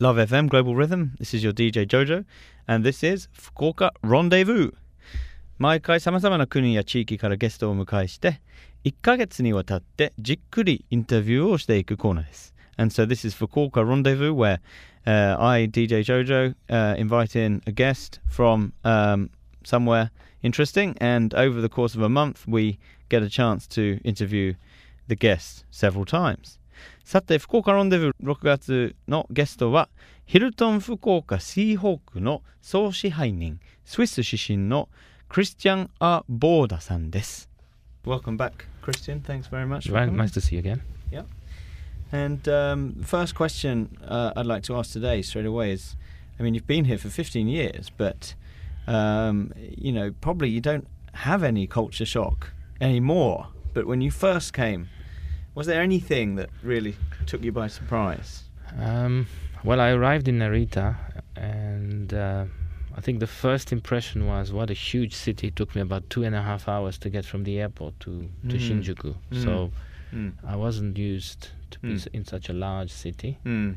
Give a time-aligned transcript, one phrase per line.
[0.00, 1.12] Love FM Global Rhythm.
[1.20, 2.24] This is your DJ Jojo,
[2.66, 4.72] and this is Fukuoka Rendezvous.
[5.58, 8.40] 毎回さまざまな国や地域からゲストをお迎えして
[8.84, 12.52] 1ヶ月にわたってじっくりインタビューをしていくコーナーです。
[12.76, 14.58] And so this is Fukuoka Rendezvous where
[15.06, 19.30] uh, I, DJ Jojo, uh, invite in a guest from um,
[19.62, 20.10] somewhere
[20.42, 22.80] interesting and over the course of a month we
[23.10, 24.54] get a chance to interview
[25.06, 26.58] the guest several times.
[27.03, 29.89] さて、福岡ロンデブー6月のゲストは、
[30.25, 34.87] ヒルトン福岡シーホークの総支配人、スイス出身の
[35.27, 37.49] クリスチャン・ア・ボーダさんです。
[38.05, 38.51] Welcome back,
[38.81, 39.21] Christian.
[39.21, 39.89] Thanks very much.
[39.89, 40.15] for Right, coming.
[40.17, 40.81] nice to see you again.
[42.11, 45.95] And um, first question uh, I'd like to ask today straight away is,
[46.39, 48.33] I mean, you've been here for 15 years, but
[48.87, 52.51] um, you know, probably you don't have any culture shock
[52.81, 53.49] anymore.
[53.75, 54.89] But when you first came,
[55.54, 58.42] was there anything that really took you by surprise?
[58.78, 59.26] Um,
[59.62, 60.96] well, I arrived in Narita,
[61.36, 62.44] and uh,
[62.96, 65.48] I think the first impression was what a huge city.
[65.48, 68.28] It took me about two and a half hours to get from the airport to,
[68.48, 68.60] to Mm.
[68.82, 69.14] Shinjuku.
[69.32, 69.42] Mm.
[69.44, 69.70] So
[70.12, 70.32] Mm.
[70.46, 71.94] I wasn't used to be Mm.
[71.96, 73.36] s- in such a large city.
[73.44, 73.76] Mm.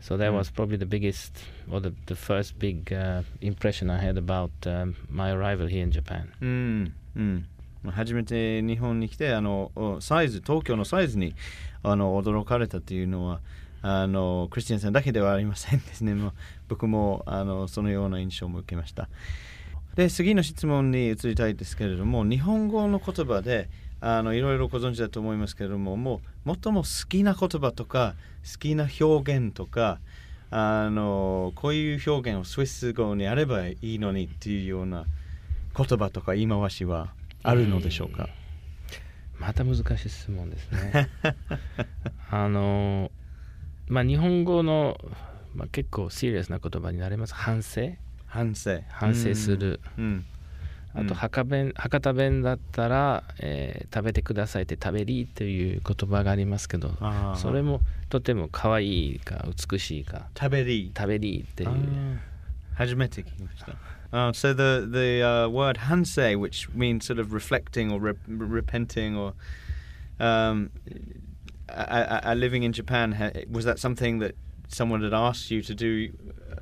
[0.00, 0.34] So that Mm.
[0.34, 1.32] was probably the biggest,
[1.70, 5.90] or the, the first big uh, impression I had about um, my arrival here in
[5.90, 6.30] Japan.
[7.86, 11.34] 初めて日本に来てあのサイズ東京のサイズに
[11.82, 13.40] あの驚かれたっていうのは
[13.82, 16.14] あのクリスティアンさんだけではありませんですね。
[16.68, 19.08] 僕もあのそのような印象も受けました。
[19.94, 23.68] で次の質問に移りたいですけれども日本語の言葉で
[24.00, 29.98] あのいろいろご存知だと思いますけれどももう最も好きな言葉とか好きな表現とか
[30.50, 35.04] あのこういう表現をスイス語にあればいいのにっていうような
[35.76, 37.12] 言葉とか言い回しは
[37.42, 38.28] あるのでしょうか、
[39.38, 41.08] また難しい質問ですね。
[42.30, 43.10] あの
[43.88, 44.98] まあ日本語の、
[45.54, 47.34] まあ、結構シリアスな言葉になります。
[47.34, 47.92] 反省？
[48.26, 48.80] 反省。
[48.90, 50.24] 反省する、うん。
[50.94, 56.90] あと博弁博多弁だったら、えー食べてくださいって食べりという言葉がありますけど
[57.36, 57.80] それも
[58.10, 61.70] とても可愛いか美しいか食べり食べりっていう
[62.78, 63.24] Hajimete.
[64.12, 69.16] Uh, so the the uh, word hansei, which means sort of reflecting or re- repenting
[69.16, 69.34] or
[70.20, 70.70] um,
[71.68, 74.34] I, I, living in Japan, was that something that
[74.68, 76.12] someone had asked you to do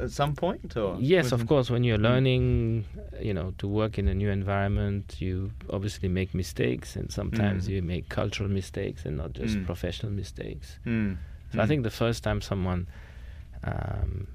[0.01, 0.77] at some point?
[0.77, 1.71] Or yes, of course.
[1.71, 2.03] When you're mm.
[2.03, 2.85] learning,
[3.21, 7.73] you know, to work in a new environment, you obviously make mistakes, and sometimes mm.
[7.73, 9.67] you make cultural mistakes and not just mm.
[9.67, 10.79] professional mistakes.
[10.85, 11.19] Mm.
[11.53, 11.69] So I mm.
[11.69, 12.89] think the first time someone
[13.65, 14.27] um,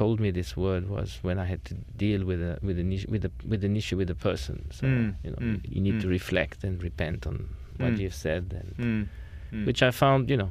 [0.00, 3.08] told me this word was when I had to deal with a with an issue,
[3.10, 4.64] with a with an issue with a person.
[4.70, 5.14] So Mm.
[5.24, 5.60] you know, Mm.
[5.68, 6.10] you need to Mm.
[6.10, 7.46] reflect and repent on
[7.78, 8.00] what Mm.
[8.02, 9.08] you've said, and Mm.
[9.52, 9.66] Mm.
[9.66, 10.50] which I found, you know,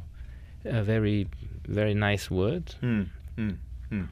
[0.65, 1.27] a very
[1.67, 2.63] very nice word.
[2.81, 3.59] うんうん
[3.91, 4.09] うん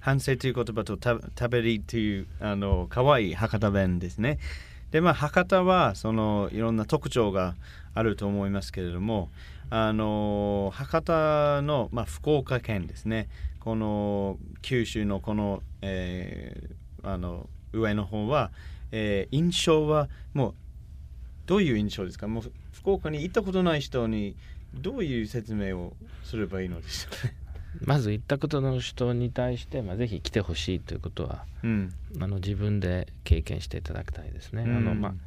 [0.00, 4.38] 反省という言葉とた食べりというあの可愛い博多弁ですね。
[4.92, 7.56] でまあ博多はそのいろんな特徴が
[7.93, 9.29] あると思いますけれども
[9.69, 13.27] あの博多の、まあ、福岡県ですね
[13.59, 18.51] この九州のこの,、えーあの上の方は、
[18.91, 20.53] えー印象はもう
[21.47, 22.27] どういう印象ですか？
[22.27, 24.35] もう福岡に行ったことない人に
[24.73, 27.35] どういう説明をすればいいのでしょうね？
[27.85, 34.63] まず行ったことの人に対して、まあ、ぜひ来てほしいということはうんあの自分で経験していただきたいですね。
[34.63, 35.21] あのまあうん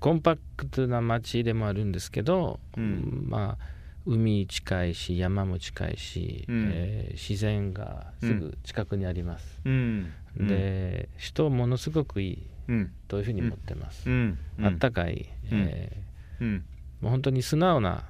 [0.00, 3.64] コンパクトな街でもあるんですけど、うんまあ
[4.06, 9.60] 海近いし山も近いし、うんえー自然がすぐ近くにあります。
[9.64, 14.08] うんで人ものすごくいいうんというふうに思ってます。
[14.08, 16.64] うんあったかい、えーうん
[17.00, 18.04] もう本当に素直な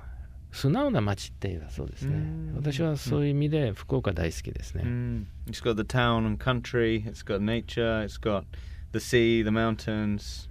[0.50, 2.54] 素直な街っていうかそうですねうん。
[2.56, 4.82] 私はそういう意味で福岡大好きですね。
[4.84, 5.24] Mm.
[5.46, 7.04] It's got the town and country.
[7.04, 8.02] It's got nature.
[8.04, 8.44] It's got
[8.92, 10.47] the sea, the mountains.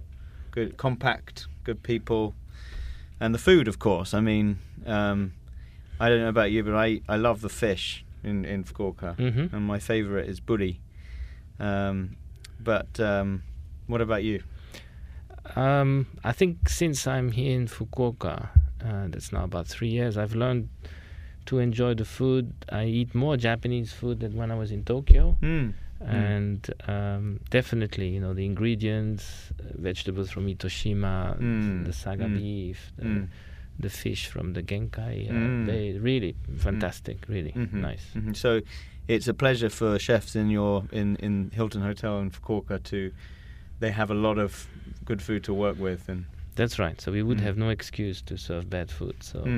[0.58, 2.34] Good, compact, good people,
[3.20, 4.12] and the food, of course.
[4.12, 5.32] I mean, um,
[6.00, 9.52] I don't know about you, but I, I love the fish in in Fukuoka, Mhm.
[9.52, 10.78] and my favourite is buri.
[11.60, 12.16] Um,
[12.58, 13.44] but um,
[13.86, 14.42] what about you?
[15.54, 18.48] Um, I think since I'm here in Fukuoka,
[18.84, 20.70] uh, that's now about three years, I've learned
[21.48, 22.44] to enjoy the food.
[22.70, 25.36] I eat more Japanese food than when I was in Tokyo.
[25.42, 25.72] Mm.
[26.00, 29.24] And um, definitely, you know, the ingredients,
[29.60, 31.84] uh, vegetables from Itoshima, Mm.
[31.86, 32.34] the saga Mm.
[32.38, 33.28] beef, the, Mm.
[33.80, 37.72] the fish from the Genkai, uh, they really fantastic, really Mhm.
[37.88, 38.06] nice.
[38.14, 38.34] Mhm.
[38.36, 38.60] So,
[39.08, 43.10] it's a pleasure for chefs in your in in Hilton Hotel in Fukuoka to.
[43.80, 44.50] They have a lot of
[45.04, 46.24] good food to work with, and
[46.60, 47.00] That's right.
[47.00, 47.44] So we would Mm.
[47.48, 49.16] have no excuse to serve bad food.
[49.22, 49.38] So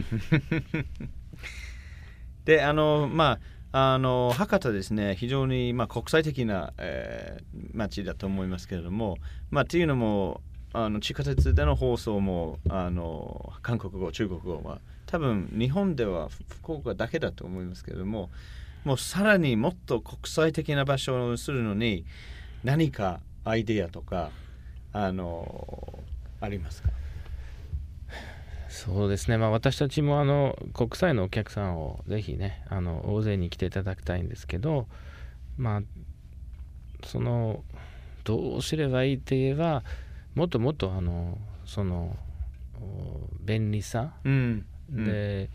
[2.45, 3.39] であのま
[3.73, 9.19] ああの博多ですね非常に、まあ、国際的な、えー、街だと思いますけれども、
[9.51, 10.41] まあ、っていうのも
[10.73, 18.31] あの地下鉄での放送もあの韓国語中国語は多分日本では福岡だけだと思いますけれども
[18.85, 22.05] もうさらにもっと国際的な場所をするのに
[22.65, 24.31] 何かアイデアとか
[24.93, 25.99] あの
[26.41, 26.89] ありますか？
[28.71, 34.87] そうですね、まあ、私たちもあの国際のお客さんをぜひねあの大勢に来ていただきたいんですけど
[35.59, 35.83] まあ
[37.05, 37.65] その
[38.23, 39.83] どうすればいいって言えば
[40.37, 41.37] もっともっとあの
[41.67, 42.17] その
[43.41, 45.51] 便利さ、うん、で、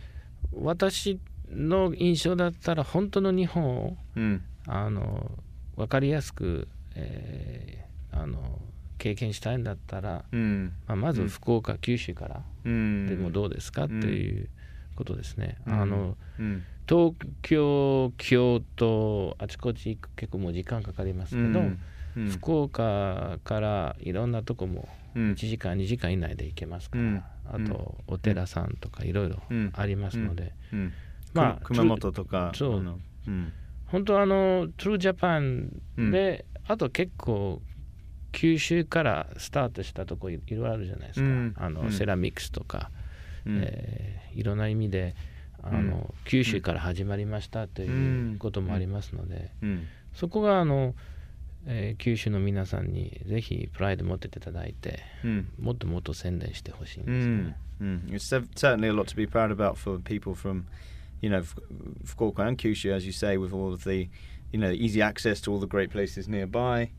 [0.54, 1.20] うん、私
[1.50, 5.32] の印象だったら本当の日本を、うん、あの
[5.78, 8.60] 分かりやすく、えー、あの
[8.98, 12.70] 経験したいんだったら、うん、まあ、まず福岡、九州からで
[13.16, 14.50] もどうですかっていう
[14.96, 15.58] ことですね。
[15.68, 16.18] あの
[16.88, 21.62] 東京京都あちこち行く結構もう時間かかりますけど、
[22.32, 29.38] 福岡からいろんなとこも1時間、2時間以内で行けますから、あとお寺さんとかいろいろ
[29.74, 30.54] ありますので、
[31.34, 33.54] まあ、熊本とかそう、うん、
[33.88, 35.82] 本当あのトゥルージャパン
[36.12, 37.62] で、あと結構
[38.36, 42.92] 九州からスタートしたとこいろいろあるじゃないですか、あのセラミックスとか、
[43.48, 45.16] えー、いろんな意味で
[45.64, 49.52] あの、九州から始まりましたということもありますので、
[50.14, 50.94] そこがあの、
[51.66, 55.00] えー、九州の皆さんにぜひプライド持っていただいて、
[55.60, 57.58] もっともっと宣伝してほしいんですね。
[57.82, 58.14] Mm.
[58.14, 60.64] It's certainly a lot to be proud about for people from
[61.22, 61.44] you know,
[62.06, 64.08] Fukuoka and Kyushu, as you say, with all of the,
[64.52, 66.92] you know, easy access to all the great places nearby,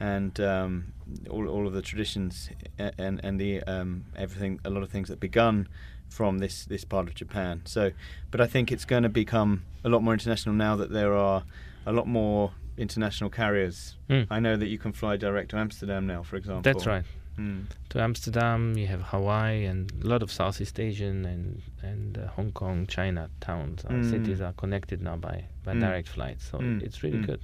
[0.00, 0.92] and um,
[1.28, 5.20] all, all of the traditions and and the um, everything, a lot of things that
[5.20, 5.68] begun
[6.08, 7.62] from this this part of Japan.
[7.64, 7.92] So,
[8.30, 11.44] but I think it's going to become a lot more international now that there are
[11.86, 13.96] a lot more international carriers.
[14.08, 14.26] Mm.
[14.30, 16.62] I know that you can fly direct to Amsterdam now, for example.
[16.62, 17.04] That's right.
[17.38, 17.66] Mm.
[17.90, 22.52] To Amsterdam, you have Hawaii and a lot of Southeast Asian and and uh, Hong
[22.52, 24.10] Kong, China towns, uh, mm.
[24.10, 25.80] cities are connected now by by mm.
[25.80, 26.50] direct flights.
[26.50, 26.82] So mm.
[26.82, 27.26] it's really mm.
[27.26, 27.40] good.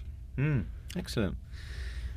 [0.96, 1.36] Excellent.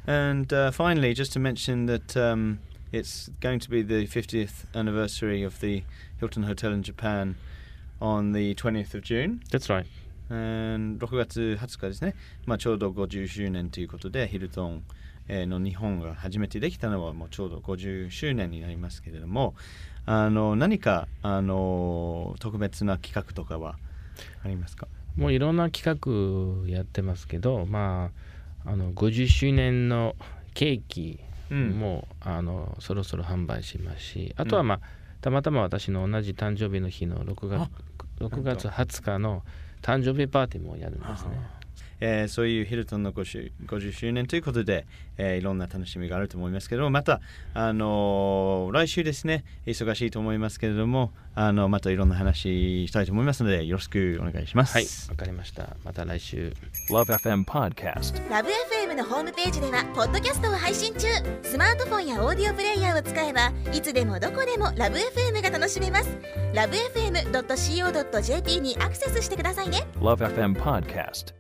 [0.10, 2.58] And uh, finally, just to mention that um,
[2.92, 5.84] it's going to be the 50th anniversary of the
[6.18, 7.36] Hilton Hotel in Japan
[8.02, 9.44] on the 20th of June.
[9.52, 9.86] That's right.
[10.32, 12.16] And 6月20日ですね、
[12.48, 14.84] まあ、ちょうど50周年ということでヒルトン
[15.28, 19.54] の日本が初めてできたのはもうちょうど50周年になりますけれども
[20.08, 23.76] あの何かあの特別な企画とかは
[24.44, 30.16] ありますかもういろんな企画やってますけどまああの50周年の
[30.54, 31.20] ケーキ
[31.50, 34.80] も、うん、あのそろそろ販売しますしあとはまあ、
[35.22, 37.70] たまたま私の同じ誕生日の日の6月
[38.20, 39.44] ,6 月20日の
[39.82, 41.59] 誕生日パーティーもやるんですね。
[42.02, 44.86] えー、そういうヒルトンの 50, 50周年ということで、
[45.18, 47.22] えー、いろんな楽しみがあると思いますけどもまた、
[47.54, 54.74] あのー、来週ですね忙しいと思いますけれどもあのまたいろんな話したいと思いますのでよろしくお願いします。
[54.74, 55.78] はいわかりました。
[55.86, 56.52] また来週。
[56.90, 61.08] LoveFM Podcast LoveFM のホームページではポッドキャストを配信中。
[61.44, 66.10] スマートフォンやオーディオプレイヤーを使えばいつでもどこでも LoveFM が楽しめます。
[66.54, 69.88] LoveFM.co.jp にアクセスしてくださいね。
[70.00, 71.39] LoveFM Podcast